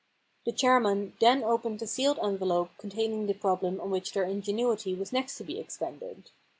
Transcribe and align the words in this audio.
The 0.47 0.51
chairman 0.51 1.13
then 1.19 1.43
opened 1.43 1.77
the 1.77 1.85
sealed 1.85 2.17
envelope 2.23 2.71
containing 2.79 3.27
the 3.27 3.35
problem 3.35 3.79
on 3.79 3.91
which 3.91 4.13
their 4.13 4.23
ingenuity 4.23 4.95
was 4.95 5.13
next 5.13 5.37
to 5.37 5.43
be 5.43 5.59
expended. 5.59 6.31